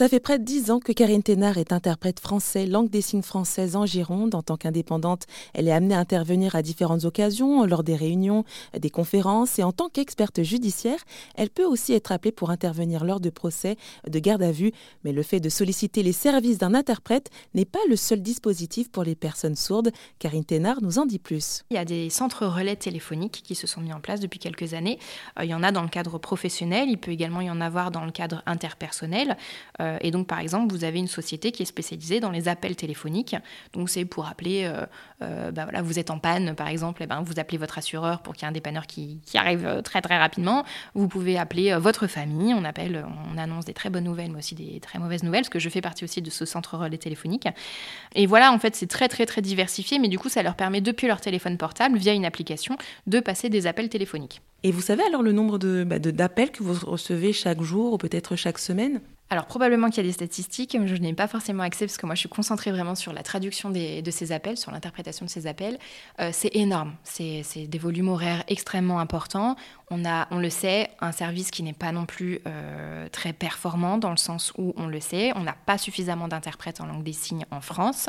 [0.00, 3.20] Ça fait près de dix ans que Karine Thénard est interprète français, langue des signes
[3.20, 4.34] française en Gironde.
[4.34, 8.88] En tant qu'indépendante, elle est amenée à intervenir à différentes occasions, lors des réunions, des
[8.88, 9.58] conférences.
[9.58, 11.00] Et en tant qu'experte judiciaire,
[11.34, 13.76] elle peut aussi être appelée pour intervenir lors de procès,
[14.08, 14.72] de garde à vue.
[15.04, 19.04] Mais le fait de solliciter les services d'un interprète n'est pas le seul dispositif pour
[19.04, 19.90] les personnes sourdes.
[20.18, 21.64] Karine Thénard nous en dit plus.
[21.72, 24.72] Il y a des centres relais téléphoniques qui se sont mis en place depuis quelques
[24.72, 24.98] années.
[25.38, 27.90] Euh, il y en a dans le cadre professionnel, il peut également y en avoir
[27.90, 29.36] dans le cadre interpersonnel.
[29.89, 32.76] Euh, et donc, par exemple, vous avez une société qui est spécialisée dans les appels
[32.76, 33.36] téléphoniques.
[33.72, 34.86] Donc, c'est pour appeler, euh,
[35.22, 38.20] euh, bah voilà, vous êtes en panne, par exemple, et ben, vous appelez votre assureur
[38.20, 40.64] pour qu'il y ait un dépanneur qui, arrive très, très rapidement.
[40.94, 42.54] Vous pouvez appeler votre famille.
[42.54, 45.50] On appelle, on annonce des très bonnes nouvelles, mais aussi des très mauvaises nouvelles, parce
[45.50, 47.48] que je fais partie aussi de ce centre relais téléphonique.
[48.14, 50.80] Et voilà, en fait, c'est très, très, très diversifié, mais du coup, ça leur permet,
[50.80, 52.76] depuis leur téléphone portable, via une application,
[53.06, 54.42] de passer des appels téléphoniques.
[54.62, 57.98] Et vous savez alors le nombre bah, d'appels de, que vous recevez chaque jour ou
[57.98, 59.00] peut-être chaque semaine?
[59.30, 62.16] Alors probablement qu'il y a des statistiques, je n'ai pas forcément accès parce que moi
[62.16, 65.78] je suis concentrée vraiment sur la traduction de ces appels, sur l'interprétation de ces appels.
[66.20, 69.54] Euh, c'est énorme, c'est des volumes horaires extrêmement importants.
[69.92, 73.98] On a, on le sait, un service qui n'est pas non plus euh, très performant
[73.98, 77.12] dans le sens où on le sait, on n'a pas suffisamment d'interprètes en langue des
[77.12, 78.08] signes en France.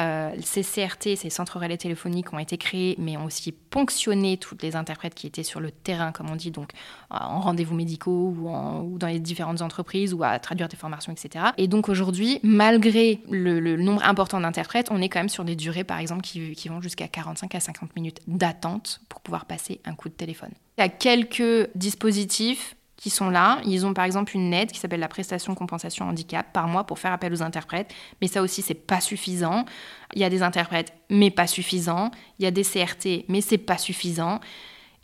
[0.00, 4.62] Euh, ces CRT, ces centres relais téléphoniques ont été créés mais ont aussi ponctionné toutes
[4.62, 6.70] les interprètes qui étaient sur le terrain, comme on dit, donc
[7.10, 11.46] en rendez-vous médicaux ou, ou dans les différentes entreprises ou à traduire des formations, etc.
[11.58, 15.84] Et donc aujourd'hui, malgré le, nombre important d'interprètes, on est quand même sur des durées,
[15.84, 19.94] par exemple, qui, qui vont jusqu'à 45 à 50 minutes d'attente pour pouvoir passer un
[19.94, 20.50] coup de téléphone.
[20.78, 23.60] Il y a quelques dispositifs qui sont là.
[23.66, 26.98] Ils ont par exemple une aide qui s'appelle la prestation compensation handicap par mois pour
[26.98, 29.66] faire appel aux interprètes, mais ça aussi c'est pas suffisant.
[30.14, 32.10] Il y a des interprètes mais pas suffisant.
[32.38, 34.40] Il y a des CRT mais c'est pas suffisant.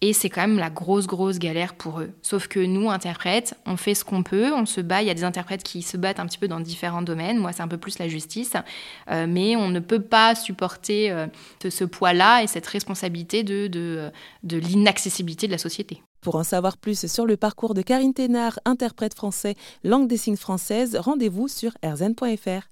[0.04, 2.10] Et c'est quand même la grosse, grosse galère pour eux.
[2.22, 5.00] Sauf que nous, interprètes, on fait ce qu'on peut, on se bat.
[5.00, 7.38] Il y a des interprètes qui se battent un petit peu dans différents domaines.
[7.38, 8.54] Moi, c'est un peu plus la justice.
[9.10, 11.28] Euh, mais on ne peut pas supporter euh,
[11.62, 14.10] ce, poids-là et cette responsabilité de, de,
[14.42, 16.02] de l'inaccessibilité de la société.
[16.20, 19.54] Pour en savoir plus sur le parcours de Karine Thénard, interprète français,
[19.84, 22.71] langue des signes française, rendez-vous sur rzn.fr.